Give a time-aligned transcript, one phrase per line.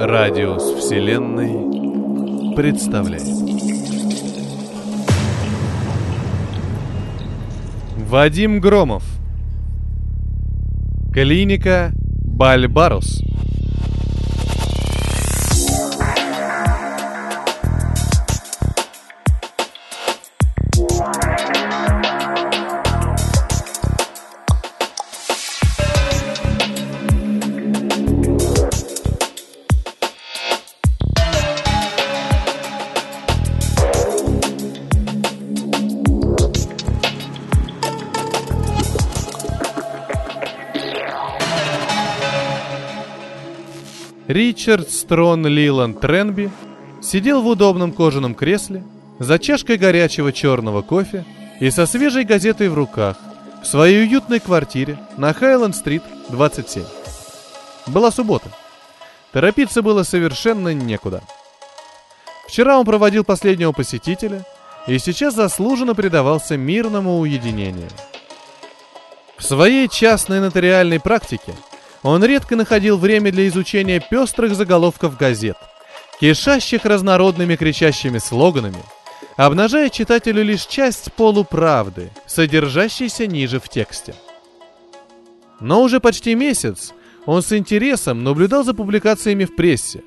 [0.00, 3.22] Радиус Вселенной представляет.
[7.96, 9.04] Вадим Громов.
[11.12, 11.92] Клиника
[12.24, 13.22] Бальбарус
[44.66, 46.50] Ричард Строн Лиланд Тренби
[47.00, 48.82] сидел в удобном кожаном кресле
[49.20, 51.24] за чашкой горячего черного кофе
[51.60, 53.16] и со свежей газетой в руках
[53.62, 56.82] в своей уютной квартире на Хайленд-стрит, 27.
[57.86, 58.50] Была суббота.
[59.32, 61.22] Торопиться было совершенно некуда.
[62.48, 64.44] Вчера он проводил последнего посетителя
[64.88, 67.90] и сейчас заслуженно предавался мирному уединению.
[69.36, 71.54] В своей частной нотариальной практике–
[72.02, 75.56] он редко находил время для изучения пестрых заголовков газет,
[76.20, 78.82] кишащих разнородными кричащими слоганами,
[79.36, 84.14] обнажая читателю лишь часть полуправды, содержащейся ниже в тексте.
[85.60, 86.92] Но уже почти месяц
[87.24, 90.02] он с интересом наблюдал за публикациями в прессе.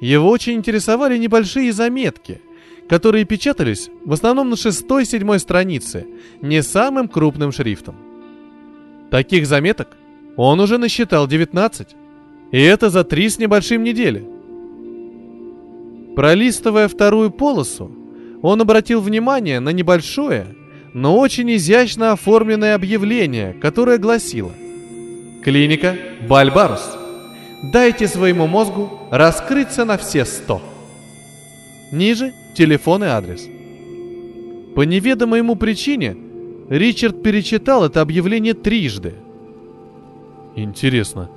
[0.00, 2.40] Его очень интересовали небольшие заметки,
[2.88, 6.06] которые печатались в основном на шестой-седьмой странице,
[6.40, 7.96] не самым крупным шрифтом.
[9.10, 9.96] Таких заметок
[10.36, 11.88] он уже насчитал 19.
[12.52, 14.24] И это за три с небольшим недели.
[16.16, 17.90] Пролистывая вторую полосу,
[18.42, 20.46] он обратил внимание на небольшое,
[20.92, 24.52] но очень изящно оформленное объявление, которое гласило
[25.42, 25.96] «Клиника
[26.28, 26.98] Бальбарус.
[27.72, 30.60] Дайте своему мозгу раскрыться на все сто».
[31.92, 33.48] Ниже телефон и адрес.
[34.74, 36.16] По неведомой ему причине
[36.68, 39.14] Ричард перечитал это объявление трижды–
[40.54, 41.30] Интересно,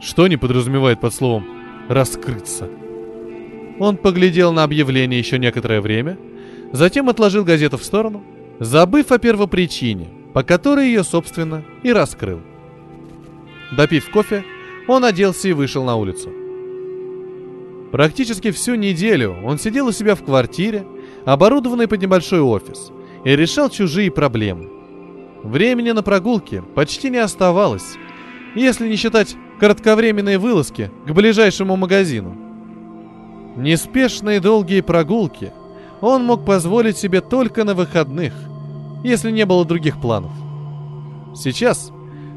[0.00, 1.46] что не подразумевает под словом
[1.88, 2.68] «раскрыться»?
[3.80, 6.16] Он поглядел на объявление еще некоторое время,
[6.72, 8.22] затем отложил газету в сторону,
[8.60, 12.40] забыв о первопричине, по которой ее, собственно, и раскрыл.
[13.76, 14.44] Допив кофе,
[14.86, 16.30] он оделся и вышел на улицу.
[17.90, 20.86] Практически всю неделю он сидел у себя в квартире,
[21.24, 22.92] оборудованной под небольшой офис,
[23.24, 24.68] и решал чужие проблемы.
[25.42, 27.96] Времени на прогулки почти не оставалось,
[28.54, 32.36] если не считать кратковременные вылазки к ближайшему магазину.
[33.56, 35.52] Неспешные долгие прогулки
[36.00, 38.34] он мог позволить себе только на выходных,
[39.02, 40.32] если не было других планов.
[41.34, 41.92] Сейчас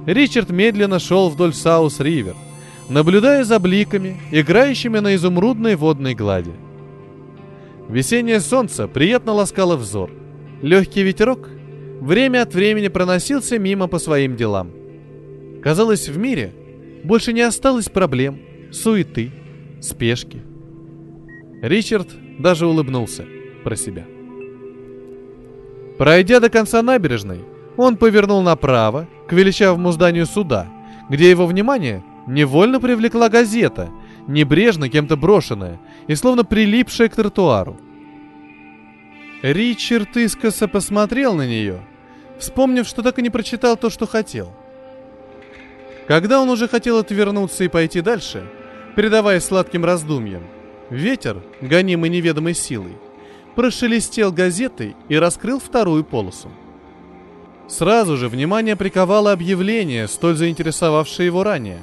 [0.06, 2.36] Ричард медленно шел вдоль Саус-Ривер,
[2.90, 6.54] наблюдая за бликами, играющими на изумрудной водной глади.
[7.90, 10.12] Весеннее солнце приятно ласкало взор.
[10.62, 11.50] Легкий ветерок
[12.02, 14.72] время от времени проносился мимо по своим делам.
[15.64, 16.54] Казалось, в мире
[17.04, 18.40] больше не осталось проблем,
[18.72, 19.32] суеты,
[19.82, 20.42] спешки.
[21.62, 22.10] Ричард
[22.40, 23.26] даже улыбнулся
[23.64, 24.06] про себя.
[25.98, 27.40] Пройдя до конца набережной,
[27.76, 30.68] он повернул направо к величавому зданию суда,
[31.10, 33.90] где его внимание невольно привлекла газета,
[34.28, 37.78] небрежно кем-то брошенная и словно прилипшая к тротуару.
[39.42, 41.82] Ричард искоса посмотрел на нее,
[42.38, 44.54] вспомнив, что так и не прочитал то, что хотел–
[46.08, 48.48] когда он уже хотел отвернуться и пойти дальше,
[48.96, 50.44] передавая сладким раздумьям,
[50.90, 52.94] ветер, гонимый неведомой силой,
[53.56, 56.50] прошелестел газетой и раскрыл вторую полосу.
[57.68, 61.82] Сразу же внимание приковало объявление, столь заинтересовавшее его ранее.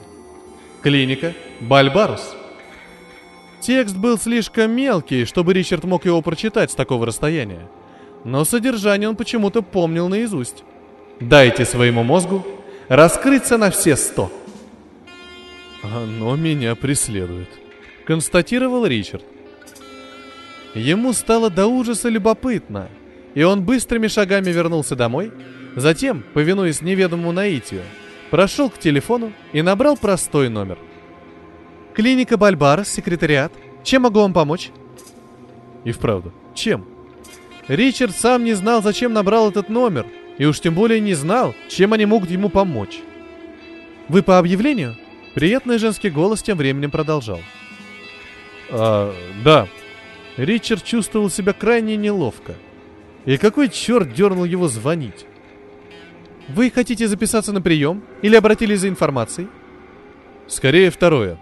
[0.82, 2.34] Клиника Бальбарус.
[3.60, 7.68] Текст был слишком мелкий, чтобы Ричард мог его прочитать с такого расстояния.
[8.24, 10.64] Но содержание он почему-то помнил наизусть.
[11.20, 12.44] Дайте своему мозгу
[12.88, 14.30] раскрыться на все сто.
[15.82, 17.48] «Оно меня преследует»,—
[18.06, 19.24] констатировал Ричард.
[20.74, 22.88] Ему стало до ужаса любопытно,
[23.34, 25.32] и он быстрыми шагами вернулся домой,
[25.76, 27.82] затем, повинуясь неведомому наитию,
[28.30, 30.78] прошел к телефону и набрал простой номер.
[31.94, 33.52] «Клиника Бальбарас, секретариат.
[33.84, 34.70] Чем могу вам помочь?»
[35.84, 36.86] И вправду, чем?
[37.68, 40.06] Ричард сам не знал, зачем набрал этот номер—
[40.38, 43.00] и уж тем более не знал, чем они могут ему помочь.
[44.08, 44.96] «Вы по объявлению?»
[45.34, 47.40] Приятный женский голос тем временем продолжал.
[48.70, 49.68] «А, да».
[50.36, 52.54] Ричард чувствовал себя крайне неловко.
[53.24, 55.26] И какой черт дернул его звонить?
[56.48, 59.48] Вы хотите записаться на прием или обратились за информацией?
[60.46, 61.38] Скорее второе.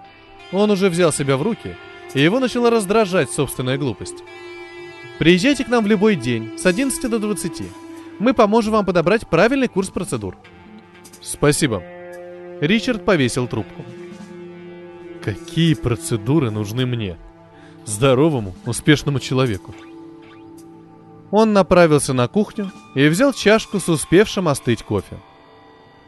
[0.52, 1.76] Он уже взял себя в руки,
[2.14, 4.22] и его начала раздражать собственная глупость.
[5.18, 7.62] Приезжайте к нам в любой день с 11 до 20.
[8.18, 10.36] Мы поможем вам подобрать правильный курс процедур.
[11.20, 11.82] Спасибо.
[12.60, 13.84] Ричард повесил трубку.
[15.22, 17.16] Какие процедуры нужны мне?
[17.84, 19.74] Здоровому, успешному человеку.
[21.30, 25.16] Он направился на кухню и взял чашку с успевшим остыть кофе.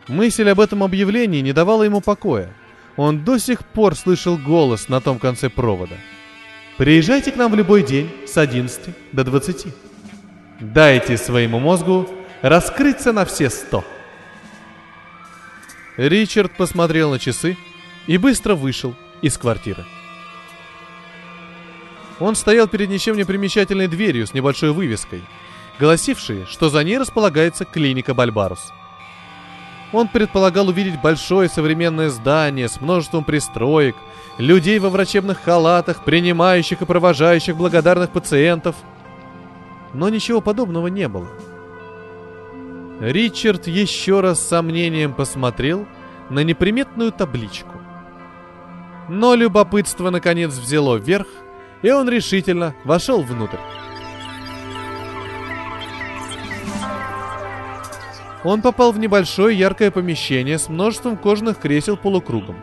[0.06, 2.52] Мысль об этом объявлении не давала ему покоя.
[2.96, 5.96] Он до сих пор слышал голос на том конце провода.
[6.76, 9.66] «Приезжайте к нам в любой день с 11 до 20.
[10.72, 12.08] Дайте своему мозгу
[12.40, 13.84] раскрыться на все сто».
[15.96, 17.56] Ричард посмотрел на часы
[18.06, 19.84] и быстро вышел из квартиры.
[22.18, 25.22] Он стоял перед ничем не примечательной дверью с небольшой вывеской,
[25.78, 28.72] гласившей, что за ней располагается клиника Бальбарус.
[29.92, 33.96] Он предполагал увидеть большое современное здание с множеством пристроек,
[34.38, 38.76] людей во врачебных халатах, принимающих и провожающих благодарных пациентов.
[39.94, 41.28] Но ничего подобного не было.
[43.00, 45.86] Ричард еще раз с сомнением посмотрел
[46.30, 47.78] на неприметную табличку.
[49.08, 51.26] Но любопытство наконец взяло верх,
[51.82, 53.58] и он решительно вошел внутрь.
[58.42, 62.56] Он попал в небольшое яркое помещение с множеством кожаных кресел полукругом,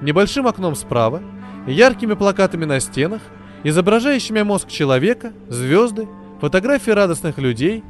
[0.00, 1.22] небольшим окном справа,
[1.66, 3.22] яркими плакатами на стенах,
[3.62, 6.08] изображающими мозг человека, звезды,
[6.40, 7.82] фотографии радостных людей,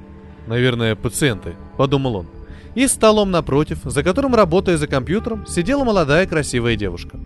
[0.46, 2.26] наверное, пациенты, подумал он,
[2.74, 7.18] и столом напротив, за которым, работая за компьютером, сидела молодая красивая девушка.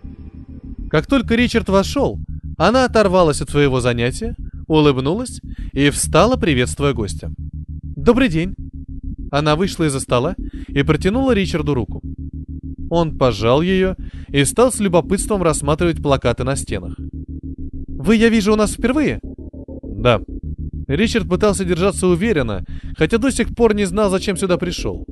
[0.89, 2.19] Как только Ричард вошел,
[2.57, 4.35] она оторвалась от своего занятия,
[4.67, 5.41] улыбнулась
[5.73, 7.31] и встала, приветствуя гостя.
[7.83, 8.55] «Добрый день!»
[9.31, 10.35] Она вышла из-за стола
[10.67, 12.01] и протянула Ричарду руку.
[12.89, 13.95] Он пожал ее
[14.29, 16.95] и стал с любопытством рассматривать плакаты на стенах.
[17.87, 19.19] «Вы, я вижу, у нас впервые?»
[19.83, 20.21] «Да».
[20.87, 22.63] Ричард пытался держаться уверенно,
[22.97, 25.05] хотя до сих пор не знал, зачем сюда пришел.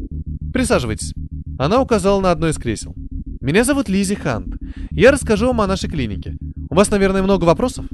[0.53, 1.13] «Присаживайтесь».
[1.57, 2.93] Она указала на одно из кресел.
[3.41, 4.55] «Меня зовут Лизи Хант.
[4.91, 6.37] Я расскажу вам о нашей клинике.
[6.69, 7.85] У вас, наверное, много вопросов?»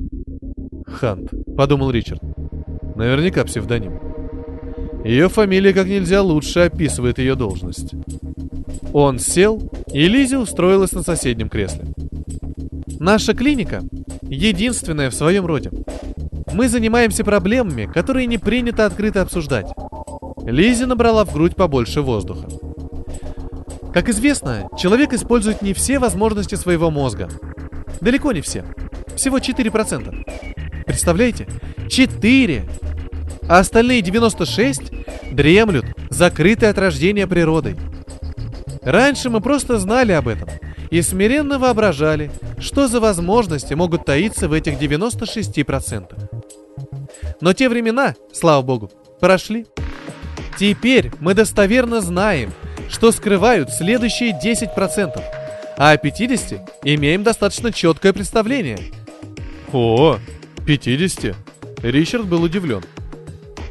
[0.85, 2.21] «Хант»,— подумал Ричард.
[2.95, 3.99] «Наверняка псевдоним».
[5.05, 7.93] Ее фамилия как нельзя лучше описывает ее должность.
[8.91, 11.85] Он сел, и Лизи устроилась на соседнем кресле.
[12.99, 13.81] Наша клиника
[14.29, 15.71] единственная в своем роде.
[16.53, 19.67] Мы занимаемся проблемами, которые не принято открыто обсуждать.
[20.45, 22.47] Лизи набрала в грудь побольше воздуха.
[23.93, 27.29] Как известно, человек использует не все возможности своего мозга,
[28.01, 28.63] Далеко не все.
[29.15, 30.83] Всего 4%.
[30.85, 31.47] Представляете?
[31.89, 32.65] 4!
[33.47, 34.81] А остальные 96
[35.31, 37.75] дремлют, закрыты от рождения природой.
[38.81, 40.49] Раньше мы просто знали об этом
[40.89, 46.38] и смиренно воображали, что за возможности могут таиться в этих 96%.
[47.41, 49.65] Но те времена, слава богу, прошли.
[50.59, 52.51] Теперь мы достоверно знаем,
[52.89, 55.21] что скрывают следующие 10%–
[55.79, 58.77] а о 50 имеем достаточно четкое представление.
[59.71, 60.19] О,
[60.67, 61.33] 50?
[61.83, 62.83] Ричард был удивлен.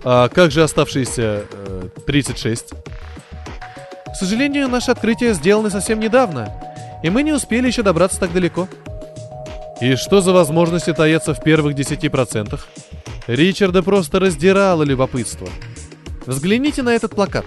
[0.04, 2.70] А как же оставшиеся э, 36?
[2.70, 6.50] К сожалению, наше открытие сделано совсем недавно,
[7.02, 8.68] и мы не успели еще добраться так далеко.
[9.82, 12.58] И что за возможности таятся в первых 10%?
[13.28, 15.46] Ричарда просто раздирало любопытство.
[16.24, 17.44] Взгляните на этот плакат.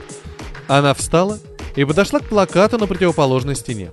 [0.67, 1.39] Она встала
[1.75, 3.89] и подошла к плакату на противоположной стене.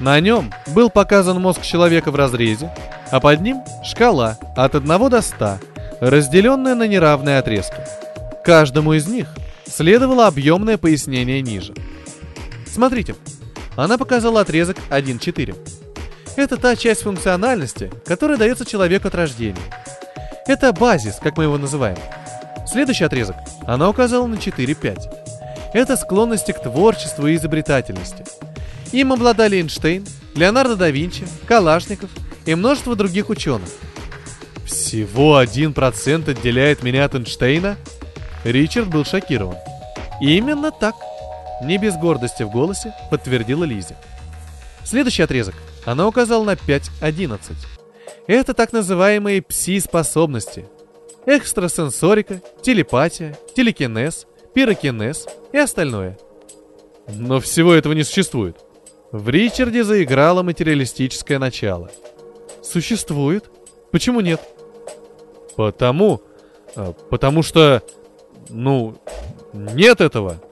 [0.00, 2.74] На нем был показан мозг человека в разрезе,
[3.12, 5.58] а под ним шкала от 1 до 100,
[6.00, 7.78] разделенная на неравные отрезки.
[8.44, 9.28] Каждому из них
[9.66, 11.74] следовало объемное пояснение ниже.
[12.66, 13.14] Смотрите,
[13.76, 15.56] она показала отрезок 1.4.
[16.34, 19.62] Это та часть функциональности, которая дается человеку от рождения.
[20.48, 21.98] Это базис, как мы его называем.
[22.66, 23.36] Следующий отрезок
[23.66, 25.72] она указала на 4.5.
[25.74, 28.24] Это склонности к творчеству и изобретательности–
[28.92, 32.10] им обладали Эйнштейн, Леонардо да Винчи, Калашников
[32.46, 33.68] и множество других ученых.
[34.64, 37.76] Всего один процент отделяет меня от Эйнштейна?
[38.44, 39.56] Ричард был шокирован.
[40.20, 40.94] Именно так.
[41.62, 43.94] Не без гордости в голосе подтвердила Лизи.
[44.84, 45.54] Следующий отрезок.
[45.84, 47.38] Она указала на 5.11.
[48.28, 50.66] Это так называемые пси-способности.
[51.24, 56.18] Экстрасенсорика, телепатия, телекинез, пирокинез и остальное.
[57.08, 58.58] Но всего этого не существует.
[59.12, 61.90] В Ричарде заиграло материалистическое начало.
[62.62, 63.50] Существует?
[63.92, 64.42] Почему нет?
[65.56, 66.20] Потому...
[66.76, 67.82] Э, потому что...
[68.50, 68.98] Ну,
[69.54, 70.42] нет этого.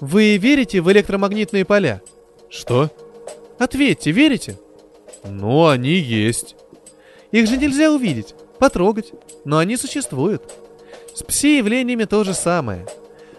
[0.00, 2.02] Вы верите в электромагнитные поля?
[2.50, 2.90] Что?
[3.58, 4.58] Ответьте, верите?
[5.24, 6.54] Ну, они есть.
[7.30, 9.12] Их же нельзя увидеть, потрогать,
[9.44, 10.42] но они существуют.
[11.14, 12.86] С пси-явлениями то же самое.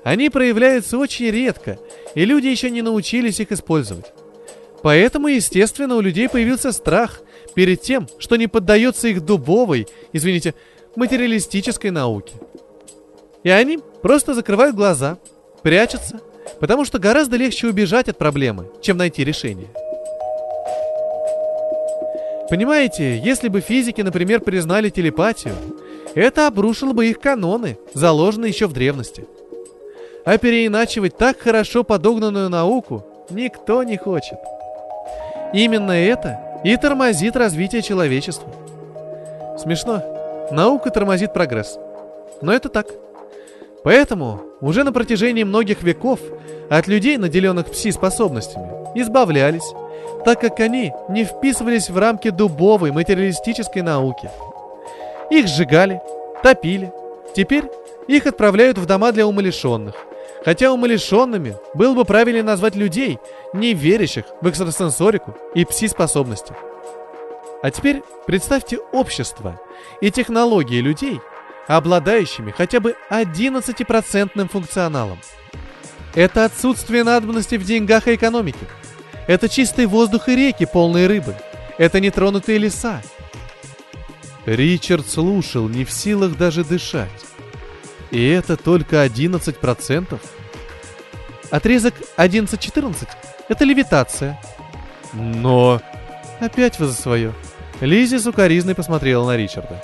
[0.04, 1.80] Они проявляются очень редко,
[2.16, 4.06] и люди еще не научились их использовать.
[4.82, 7.22] Поэтому, естественно, у людей появился страх
[7.54, 10.54] перед тем, что не поддается их дубовой, извините,
[10.96, 12.34] материалистической науке.
[13.44, 15.18] И они просто закрывают глаза,
[15.64, 16.22] прячутся,
[16.60, 19.68] потому что гораздо легче убежать от проблемы, чем найти решение.
[22.50, 25.54] Понимаете, если бы физики, например, признали телепатию,
[26.16, 29.26] это обрушило бы их каноны, заложенные еще в древности.
[30.26, 34.40] А переиначивать так хорошо подогнанную науку никто не хочет.
[35.54, 38.52] Именно это и тормозит развитие человечества.
[39.58, 40.04] Смешно.
[40.52, 41.78] Наука тормозит прогресс.
[42.42, 42.88] Но это так.
[43.84, 46.20] Поэтому уже на протяжении многих веков
[46.70, 49.74] от людей, наделенных пси-способностями, избавлялись,
[50.26, 54.30] так как они не вписывались в рамки дубовой материалистической науки.
[55.30, 56.02] Их сжигали,
[56.44, 56.92] топили.
[57.36, 57.66] Теперь
[58.08, 59.96] их отправляют в дома для умалишенных.
[60.44, 63.20] Хотя умалишенными было бы правильнее назвать людей,
[63.54, 66.54] не верящих в экстрасенсорику и пси-способности.
[67.62, 69.60] А теперь представьте общество
[70.00, 71.20] и технологии людей,
[71.68, 75.20] обладающими хотя бы 11% функционалом.
[76.16, 78.66] Это отсутствие надобности в деньгах и экономике.
[79.30, 81.36] Это чистый воздух и реки, полные рыбы.
[81.78, 83.00] Это нетронутые леса.
[84.48, 87.12] Ричард слушал, не в силах даже дышать.
[88.10, 90.20] И это только 11%?
[91.52, 93.08] Отрезок 11-14–
[93.50, 94.42] это левитация.
[95.14, 95.80] Но...
[96.40, 97.36] Опять вы за свое.
[97.82, 99.80] Лизи сукоризной посмотрела на Ричарда.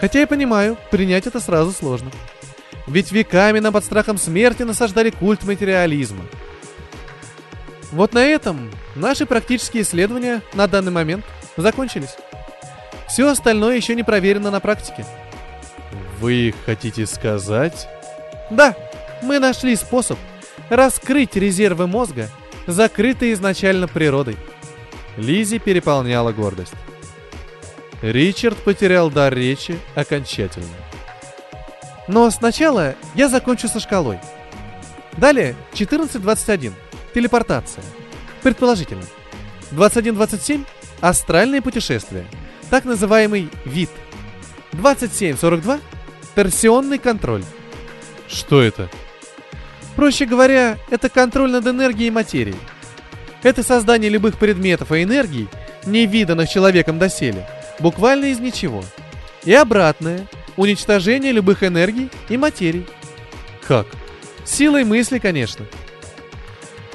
[0.00, 2.10] Хотя я понимаю, принять это сразу сложно.
[2.86, 6.24] Ведь веками нам под страхом смерти насаждали культ материализма.
[7.92, 11.24] Вот на этом наши практические исследования на данный момент
[11.56, 12.16] закончились.
[13.08, 15.06] Все остальное еще не проверено на практике.
[16.20, 17.88] Вы хотите сказать?
[18.50, 18.74] Да,
[19.22, 20.18] мы нашли способ
[20.68, 22.28] раскрыть резервы мозга,
[22.66, 24.36] закрытые изначально природой.
[25.16, 26.74] Лизи переполняла гордость.
[28.02, 30.68] Ричард потерял дар речи окончательно.
[32.06, 34.18] Но сначала я закончу со шкалой.
[35.16, 36.72] Далее 14.21.
[37.18, 37.82] Телепортация.
[38.44, 39.02] Предположительно.
[39.72, 40.64] 21.27.
[41.00, 42.24] Астральные путешествия.
[42.70, 43.90] Так называемый вид.
[44.74, 45.80] 27.42.
[46.36, 47.42] Торсионный контроль.
[48.28, 48.88] Что это?
[49.96, 52.60] Проще говоря, это контроль над энергией и материей.
[53.42, 55.48] Это создание любых предметов и энергий,
[55.86, 57.48] не виданных человеком доселе,
[57.80, 58.84] буквально из ничего.
[59.44, 62.86] И обратное– уничтожение любых энергий и материй.
[63.66, 63.88] Как?
[64.44, 65.66] Силой мысли, конечно.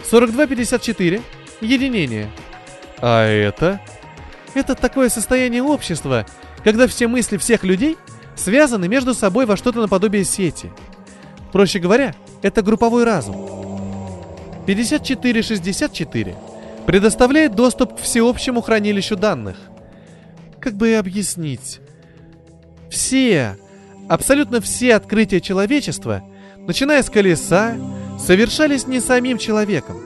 [0.09, 1.21] 42-54–
[1.61, 2.29] единение.
[2.99, 3.81] А это?
[4.53, 6.25] Это такое состояние общества,
[6.63, 7.97] когда все мысли всех людей
[8.35, 10.71] связаны между собой во что-то наподобие сети.
[11.51, 13.49] Проще говоря, это групповой разум.
[14.65, 16.35] 5464
[16.85, 19.57] предоставляет доступ к всеобщему хранилищу данных.
[20.59, 21.79] Как бы объяснить?
[22.89, 23.57] Все,
[24.07, 26.23] абсолютно все открытия человечества,
[26.57, 27.75] начиная с колеса,
[28.25, 29.97] совершались не самим человеком.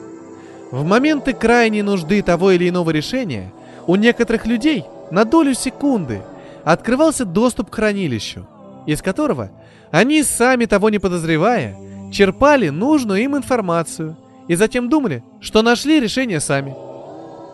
[0.71, 3.53] В моменты крайней нужды того или иного решения
[3.85, 6.21] у некоторых людей на долю секунды
[6.63, 8.45] открывался доступ к хранилищу,
[8.85, 9.51] из которого
[9.91, 11.77] они, сами того не подозревая,
[12.11, 16.75] черпали нужную им информацию и затем думали, что нашли решение сами.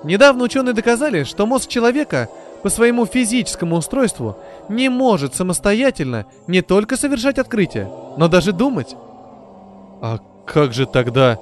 [0.03, 2.29] Недавно ученые доказали, что мозг человека
[2.63, 4.37] по своему физическому устройству
[4.69, 8.95] не может самостоятельно не только совершать открытия, но даже думать.
[10.01, 11.39] А как же тогда?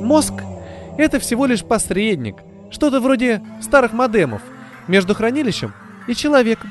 [0.00, 0.34] Мозг—
[0.98, 2.36] это всего лишь посредник,
[2.70, 4.42] что-то вроде старых модемов
[4.88, 5.72] между хранилищем
[6.06, 6.70] и человеком.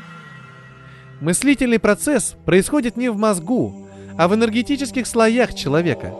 [1.22, 6.14] Мыслительный процесс происходит не в мозгу, а в энергетических слоях человека.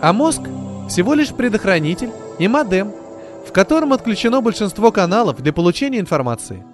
[0.00, 0.42] А мозг
[0.88, 2.92] всего лишь предохранитель и модем,
[3.46, 6.64] в котором отключено большинство каналов для получения информации.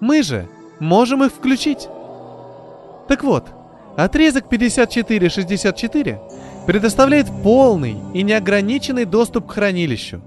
[0.00, 1.88] Мы же можем их включить.
[3.08, 3.48] Так вот,
[3.96, 6.20] отрезок 5464
[6.68, 10.20] предоставляет полный и неограниченный доступ к хранилищу.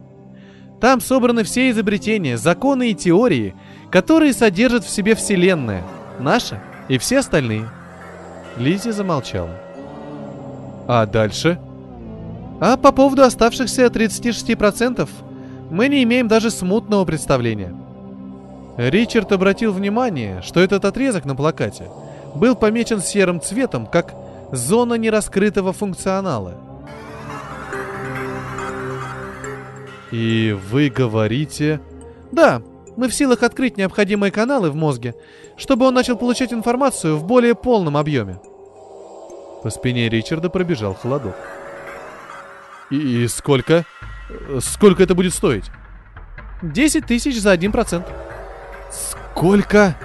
[0.81, 3.53] Там собраны все изобретения, законы и теории,
[3.89, 5.83] которые содержат в себе Вселенная–
[6.21, 7.67] Наша и все остальные.
[8.57, 9.49] Лизи замолчала.
[10.87, 11.59] А дальше?
[12.59, 15.09] А по поводу оставшихся 36%
[15.69, 17.73] мы не имеем даже смутного представления.
[18.77, 21.85] Ричард обратил внимание, что этот отрезок на плакате
[22.35, 24.13] был помечен серым цветом как
[24.51, 26.57] зона нераскрытого функционала.
[30.11, 31.79] И вы говорите...
[32.31, 32.61] Да,
[32.97, 35.15] мы в силах открыть необходимые каналы в мозге,
[35.57, 38.39] чтобы он начал получать информацию в более полном объеме.
[39.63, 41.35] По спине Ричарда пробежал холодок.
[42.89, 43.85] И сколько?
[44.59, 45.65] Сколько это будет стоить?
[46.61, 48.05] 10 тысяч за один процент.
[48.91, 49.95] Сколько?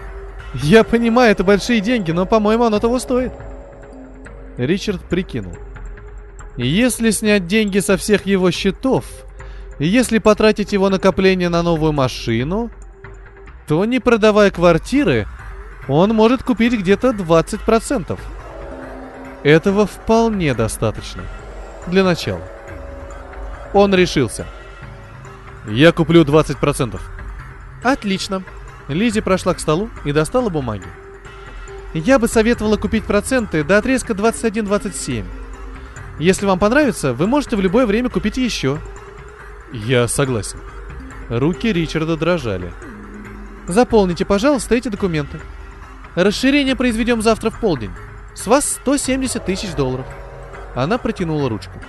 [0.54, 3.32] Я понимаю, это большие деньги, но, по-моему, оно того стоит.
[4.56, 5.56] Ричард прикинул.
[6.56, 9.04] Если снять деньги со всех его счетов,
[9.78, 12.70] и если потратить его накопление на новую машину,
[13.66, 15.26] то не продавая квартиры,
[15.88, 18.18] он может купить где-то 20%.
[19.42, 21.22] Этого вполне достаточно.
[21.86, 22.42] Для начала.
[23.74, 24.46] Он решился.
[25.68, 26.98] Я куплю 20%.
[27.82, 28.42] Отлично.
[28.88, 30.86] Лизи прошла к столу и достала бумаги.
[31.98, 35.24] Я бы советовала купить проценты до отрезка 21-27.
[36.18, 38.78] Если вам понравится, вы можете в любое время купить еще.
[39.72, 40.58] Я согласен.
[41.30, 42.70] Руки Ричарда дрожали.
[43.66, 45.40] Заполните, пожалуйста, эти документы.
[46.14, 47.92] Расширение произведем завтра в полдень.
[48.34, 50.06] С вас 170 тысяч долларов.
[50.74, 51.80] Она протянула ручку.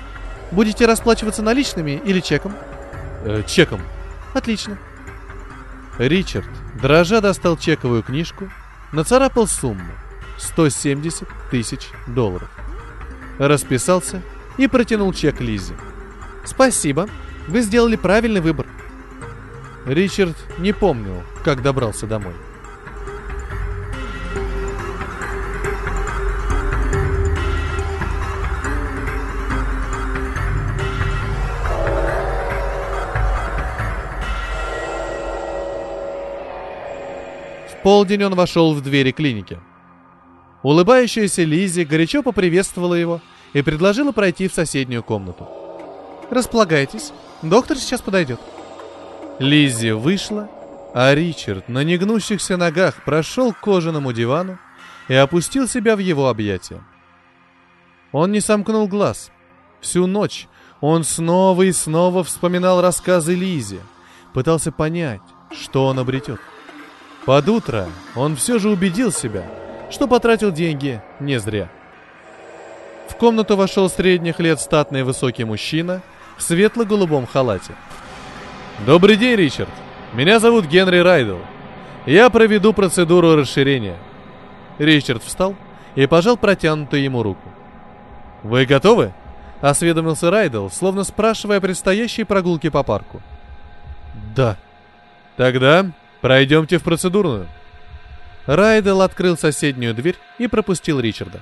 [0.52, 2.54] Будете расплачиваться наличными или чеком?
[3.26, 3.82] Э, чеком.
[4.34, 4.78] Отлично.
[5.98, 6.48] Ричард,
[6.82, 8.50] дрожа, достал чековую книжку,
[8.92, 9.94] нацарапал сумму
[10.38, 12.50] 170 тысяч долларов.
[13.38, 14.22] Расписался
[14.58, 15.76] и протянул чек Лизе.
[16.46, 17.08] Спасибо.
[17.48, 18.66] Вы сделали правильный выбор.
[19.86, 22.34] Ричард не помнил, как добрался домой.
[37.88, 39.62] Полдень он вошел в двери клиники.
[40.62, 43.22] Улыбающаяся Лизи горячо поприветствовала его
[43.54, 45.48] и предложила пройти в соседнюю комнату.
[46.30, 48.42] Располагайтесь, доктор сейчас подойдет.
[49.40, 50.50] Лиззи вышла,
[50.94, 54.60] а Ричард на негнущихся ногах прошел к кожаному дивану
[55.08, 56.84] и опустил себя в его объятия.
[58.12, 59.32] Он не сомкнул глаз.
[59.80, 60.50] Всю ночь
[60.82, 63.80] он снова и снова вспоминал рассказы Лизи,
[64.34, 65.22] пытался понять,
[65.54, 66.42] что он обретет.
[67.28, 69.44] Под утро он все же убедил себя,
[69.92, 71.70] что потратил деньги не зря.
[73.08, 76.02] В комнату вошел средних лет статный высокий мужчина
[76.38, 77.76] в светло-голубом халате–
[78.86, 79.72] Добрый день, Ричард.
[80.14, 81.40] Меня зовут Генри Райдл.
[82.06, 83.98] Я проведу процедуру расширения.
[84.78, 85.56] Ричард встал
[85.96, 87.50] и пожал протянутую ему руку.
[88.44, 89.14] Вы готовы?
[89.62, 93.20] Осведомился Райдл, словно спрашивая о предстоящей прогулке по парку.
[94.36, 94.58] Да.
[95.38, 95.88] Тогда
[96.22, 97.48] пройдемте в процедурную.
[98.46, 101.42] Райдл открыл соседнюю дверь и пропустил Ричарда.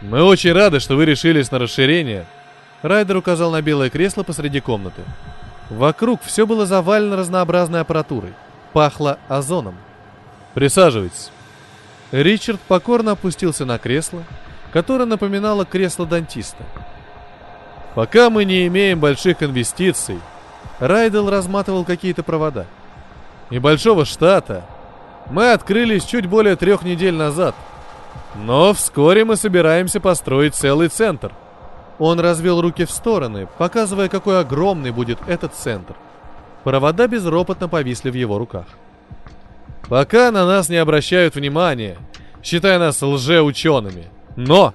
[0.00, 2.26] Мы очень рады, что вы решились на расширение.
[2.82, 5.02] Райдер указал на белое кресло посреди комнаты.
[5.70, 8.34] Вокруг все было завалено разнообразной аппаратурой.
[8.72, 9.76] Пахло озоном.
[10.52, 11.30] «Присаживайтесь».
[12.12, 14.22] Ричард покорно опустился на кресло,
[14.72, 16.64] которое напоминало кресло дантиста.
[17.94, 20.18] «Пока мы не имеем больших инвестиций»,
[20.80, 22.66] Райдел разматывал какие-то провода.
[23.50, 24.64] «Небольшого штата.
[25.30, 27.54] Мы открылись чуть более трех недель назад.
[28.34, 31.32] Но вскоре мы собираемся построить целый центр–
[31.98, 35.94] он развел руки в стороны, показывая, какой огромный будет этот центр.
[36.64, 38.66] Провода безропотно повисли в его руках.
[39.88, 41.98] Пока на нас не обращают внимания,
[42.42, 44.06] считая нас лжеучеными.
[44.34, 44.74] Но!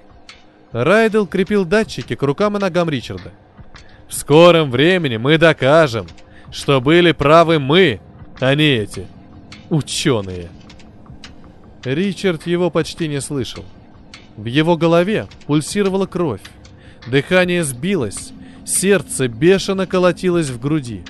[0.71, 3.31] Райдел крепил датчики к рукам и ногам Ричарда.
[4.07, 6.05] В скором времени мы докажем,
[6.51, 7.99] что были правы мы,
[8.41, 9.07] не эти
[9.69, 10.49] ученые.
[11.83, 13.65] Ричард его почти не слышал.
[14.37, 16.41] В его голове пульсировала кровь.
[17.07, 18.31] Дыхание сбилось,
[18.65, 21.03] сердце бешено колотилось в груди.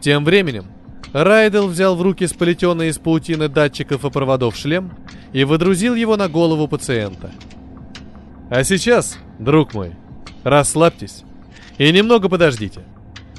[0.00, 0.66] Тем временем
[1.12, 4.92] Райдел взял в руки сплетенный из паутины датчиков и проводов шлем
[5.32, 7.30] и выдрузил его на голову пациента.
[8.50, 9.92] А сейчас, друг мой,
[10.42, 11.22] расслабьтесь
[11.78, 12.80] и немного подождите.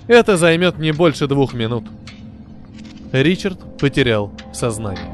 [0.08, 1.86] Это займет не больше двух минут.
[3.22, 5.12] Ричард потерял сознание.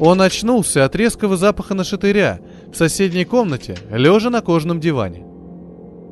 [0.00, 2.40] Он очнулся от резкого запаха нашатыря
[2.72, 5.24] в соседней комнате, лежа на кожаном диване.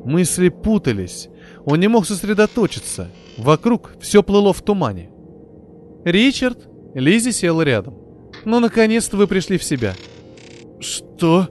[0.05, 1.29] Мысли путались,
[1.65, 5.09] он не мог сосредоточиться, вокруг все плыло в тумане.
[6.05, 8.00] «Ричард?» Лизи села рядом.
[8.45, 9.95] «Ну, наконец-то вы пришли в себя».
[10.79, 11.47] «Что?»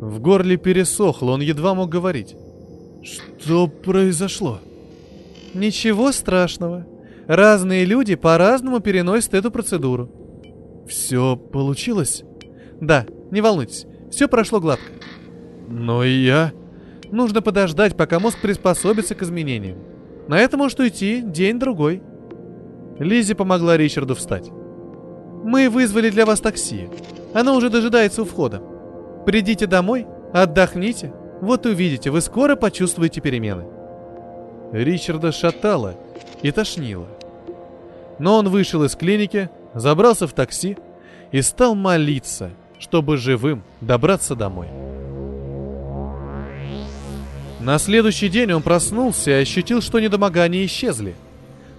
[0.00, 2.36] В горле пересохло, он едва мог говорить.
[3.02, 4.60] «Что произошло?»
[5.54, 6.86] «Ничего страшного.
[7.26, 10.10] Разные люди по-разному переносят эту процедуру.
[10.86, 12.22] Все получилось?
[12.80, 14.84] Да, не волнуйтесь, все прошло гладко.
[15.68, 16.52] Но и я...
[17.10, 19.78] Нужно подождать, пока мозг приспособится к изменениям.
[20.26, 22.02] На это может уйти день-другой.
[22.98, 24.50] Лизи помогла Ричарду встать.
[25.44, 26.88] Мы вызвали для вас такси.
[27.34, 28.62] Оно уже дожидается у входа.
[29.26, 31.12] Придите домой, отдохните.
[31.42, 33.66] Вот увидите, вы скоро почувствуете перемены.
[34.72, 35.96] Ричарда шатало
[36.40, 37.06] и тошнило.
[38.18, 40.78] Но он вышел из клиники, забрался в такси
[41.30, 44.68] и стал молиться, чтобы живым добраться домой.
[47.60, 51.14] На следующий день он проснулся и ощутил, что недомогания исчезли.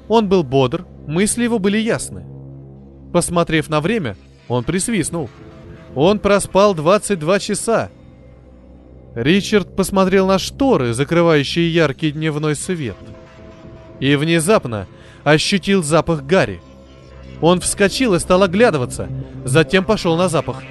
[0.08, 2.35] Он был бодр, мысли его были ясны.
[3.16, 4.18] Посмотрев на время,
[4.50, 5.30] он присвистнул.
[5.96, 7.90] Он проспал 22 часа.
[9.16, 12.98] Ричард посмотрел на шторы, закрывающие яркий дневной свет.
[14.02, 14.86] И внезапно
[15.24, 16.60] ощутил запах гари.
[17.40, 19.08] Он вскочил и стал оглядываться,
[19.46, 20.62] затем пошел на запах.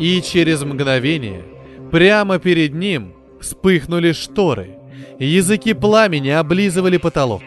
[0.00, 1.44] И через мгновение,
[1.92, 4.80] прямо перед ним, вспыхнули шторы.
[5.20, 7.42] Языки пламени облизывали потолок.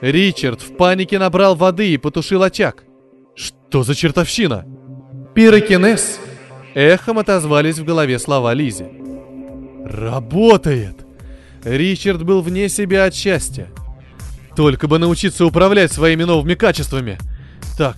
[0.00, 2.84] Ричард в панике набрал воды и потушил очаг.
[3.38, 4.66] Что за чертовщина?
[5.32, 6.18] Пирокинез!
[6.74, 8.86] Эхом отозвались в голове слова Лизи.
[9.84, 11.06] Работает!
[11.62, 13.68] Ричард был вне себя от счастья.
[14.56, 17.16] Только бы научиться управлять своими новыми качествами.
[17.76, 17.96] Так,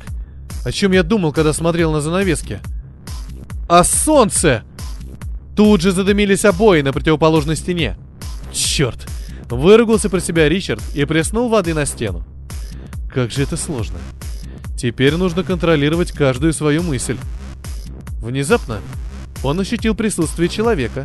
[0.62, 2.60] о чем я думал, когда смотрел на занавески?
[3.66, 4.64] А солнце!
[5.56, 7.96] Тут же задымились обои на противоположной стене.
[8.52, 9.08] Черт!
[9.48, 12.24] Выругался про себя Ричард и плеснул воды на стену.
[13.12, 13.98] Как же это сложно.
[14.80, 17.18] Теперь нужно контролировать каждую свою мысль.
[18.22, 18.80] Внезапно
[19.42, 21.04] он ощутил присутствие человека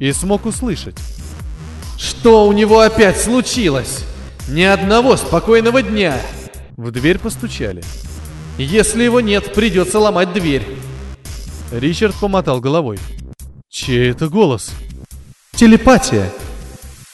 [0.00, 0.96] и смог услышать.
[1.96, 4.04] Что у него опять случилось?
[4.48, 6.20] Ни одного спокойного дня.
[6.76, 7.84] В дверь постучали.
[8.58, 10.66] Если его нет, придется ломать дверь.
[11.70, 12.98] Ричард помотал головой.
[13.68, 14.72] Чей это голос?
[15.52, 16.32] Телепатия.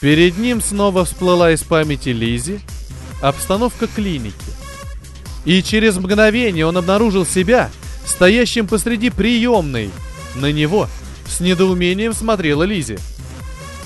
[0.00, 2.60] Перед ним снова всплыла из памяти Лизи
[3.20, 4.53] обстановка клиники.
[5.44, 7.70] И через мгновение он обнаружил себя
[8.06, 9.90] стоящим посреди приемной.
[10.36, 10.88] На него
[11.26, 12.98] с недоумением смотрела Лизи.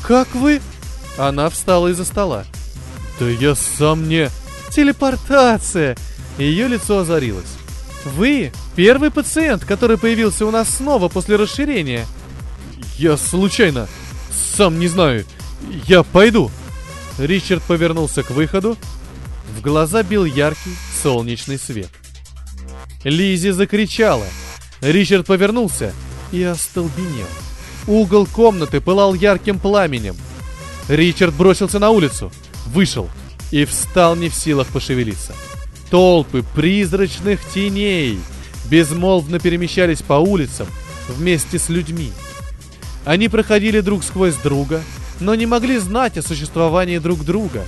[0.02, 0.60] «Как вы?»
[1.16, 2.44] Она встала из-за стола.
[3.18, 4.30] «Да я сам не...»
[4.70, 5.96] «Телепортация!»
[6.38, 7.56] Ее лицо озарилось.
[8.04, 12.06] «Вы первый пациент, который появился у нас снова после расширения».
[12.96, 13.88] «Я случайно.
[14.30, 15.24] Сам не знаю.
[15.86, 16.50] Я пойду».
[17.18, 18.76] Ричард повернулся к выходу.
[19.56, 21.90] В глаза бил яркий солнечный свет.
[23.04, 24.26] Лизи закричала.
[24.80, 25.92] Ричард повернулся
[26.32, 27.26] и остолбенел.
[27.86, 30.16] Угол комнаты пылал ярким пламенем.
[30.88, 32.32] Ричард бросился на улицу,
[32.66, 33.08] вышел
[33.50, 35.34] и встал не в силах пошевелиться.
[35.90, 38.18] Толпы призрачных теней
[38.70, 40.66] безмолвно перемещались по улицам
[41.08, 42.12] вместе с людьми.
[43.04, 44.82] Они проходили друг сквозь друга,
[45.20, 47.64] но не могли знать о существовании друг друга.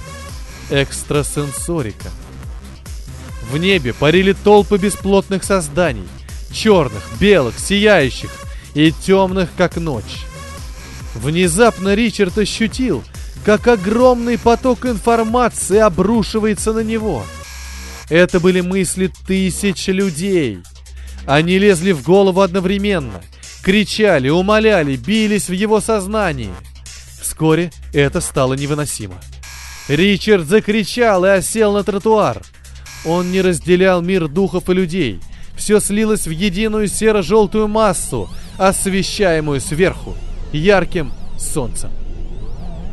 [0.71, 2.09] Экстрасенсорика.
[3.50, 6.06] В небе парили толпы бесплотных созданий,
[6.52, 8.30] черных, белых, сияющих
[8.74, 10.24] и темных, как ночь.
[11.16, 13.02] Внезапно Ричард ощутил,
[13.44, 17.24] как огромный поток информации обрушивается на него.
[18.08, 20.60] Это были мысли тысяч людей.
[21.26, 23.20] Они лезли в голову одновременно,
[23.64, 26.54] кричали, умоляли, бились в его сознании.
[27.20, 29.16] Вскоре это стало невыносимо.
[29.88, 32.40] Ричард закричал и осел на тротуар.
[33.04, 35.20] Он не разделял мир духов и людей.
[35.56, 40.14] Все слилось в единую серо-желтую массу, освещаемую сверху
[40.52, 41.90] ярким солнцем.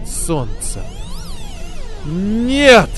[0.06, 0.82] Солнце.
[2.06, 2.90] Нет!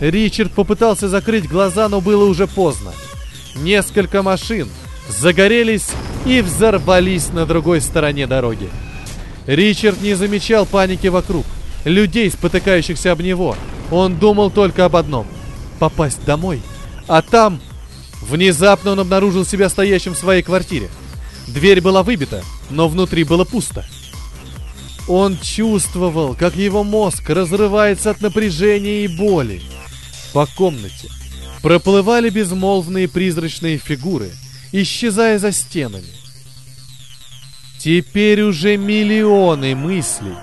[0.00, 2.92] Ричард попытался закрыть глаза, но было уже поздно.
[3.54, 4.68] Несколько машин
[5.08, 5.88] загорелись
[6.26, 8.68] и взорвались на другой стороне дороги.
[9.46, 11.46] Ричард не замечал паники вокруг,
[11.84, 13.56] людей, спотыкающихся об него.
[13.90, 15.26] Он думал только об одном—
[15.78, 16.62] попасть домой.
[17.06, 17.60] А там...
[18.22, 20.88] Внезапно он обнаружил себя стоящим в своей квартире.
[21.46, 23.84] Дверь была выбита, но внутри было пусто.
[25.06, 29.62] Он чувствовал, как его мозг разрывается от напряжения и боли.
[30.32, 31.08] По комнате
[31.62, 34.32] проплывали безмолвные призрачные фигуры,
[34.72, 36.06] исчезая за стенами.
[37.78, 40.34] Теперь уже миллионы мыслей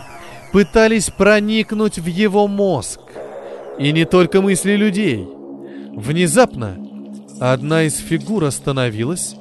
[0.53, 2.99] пытались проникнуть в его мозг.
[3.79, 5.27] И не только мысли людей.
[5.95, 6.77] Внезапно
[7.39, 9.35] одна из фигур остановилась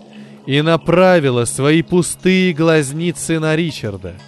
[0.46, 4.14] и направила свои пустые глазницы на Ричарда–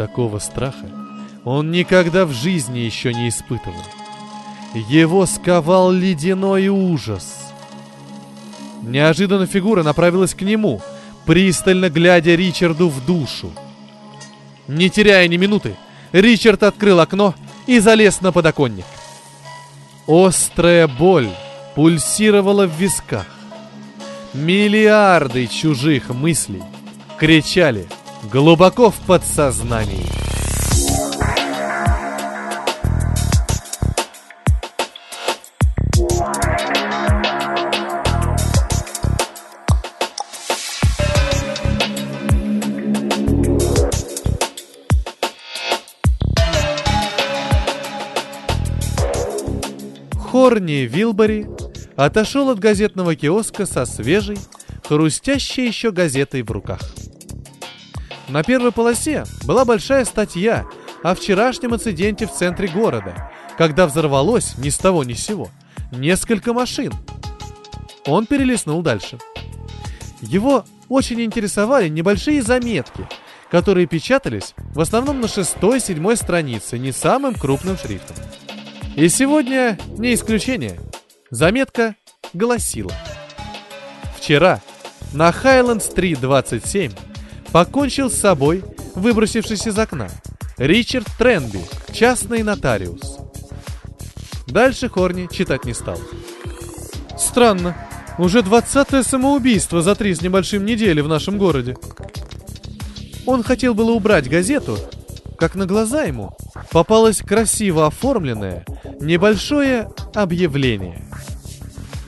[0.00, 0.90] Такого страха
[1.44, 3.82] он никогда в жизни еще не испытывал.
[4.88, 7.52] Его сковал ледяной ужас.
[8.80, 10.80] Неожиданно фигура направилась к нему,
[11.26, 13.50] пристально глядя Ричарду в душу.
[14.68, 15.76] Не теряя ни минуты,
[16.12, 17.34] Ричард открыл окно
[17.70, 18.84] и залез на подоконник.
[20.08, 21.30] Острая боль
[21.76, 23.26] пульсировала в висках.
[24.34, 26.64] Миллиарды чужих мыслей
[27.16, 27.86] кричали
[28.32, 30.29] глубоко в подсознании.
[50.70, 51.46] Хорни Вилбери
[51.96, 54.38] отошел от газетного киоска со свежей,
[54.86, 56.80] хрустящей еще газетой в руках.
[58.28, 60.64] На первой полосе была большая статья
[61.02, 65.48] о вчерашнем инциденте в центре города, когда взорвалось ни с того ни с сего
[65.90, 66.92] несколько машин.
[68.06, 69.18] Он перелистнул дальше.
[70.20, 73.08] Его очень интересовали небольшие заметки,
[73.50, 78.16] которые печатались в основном на шестой-седьмой странице не самым крупным шрифтом.
[79.00, 80.78] И сегодня не исключение.
[81.30, 81.96] Заметка
[82.34, 82.92] гласила.
[84.18, 84.60] Вчера
[85.14, 86.92] на Хайленд-стрит 27
[87.50, 88.62] покончил с собой,
[88.94, 90.10] выбросившись из окна,
[90.58, 91.60] Ричард Тренби,
[91.94, 93.20] частный нотариус.
[94.46, 95.98] Дальше Хорни читать не стал.
[97.18, 97.74] Странно,
[98.18, 101.74] уже двадцатое самоубийство за три с небольшим недели в нашем городе.
[103.24, 104.76] Он хотел было убрать газету,
[105.40, 106.36] как на глаза ему
[106.70, 108.66] попалось красиво оформленное
[109.00, 111.02] небольшое объявление.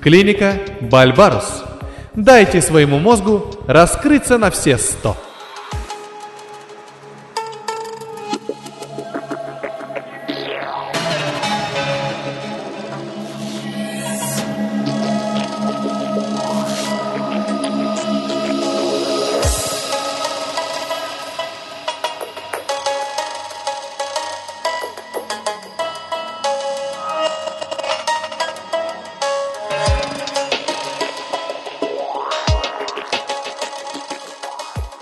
[0.02, 1.64] Клиника Бальбарус.
[2.14, 5.16] Дайте своему мозгу раскрыться на все сто.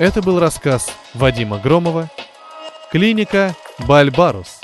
[0.01, 2.09] Это был рассказ Вадима Громова
[2.91, 3.55] «Клиника
[3.87, 4.61] Бальбарус».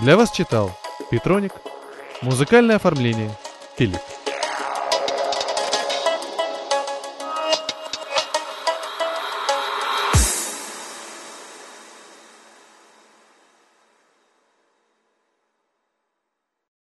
[0.00, 0.72] Для вас читал
[1.12, 1.52] Петроник.
[2.22, 3.30] Музыкальное оформление
[3.78, 4.00] Филипп.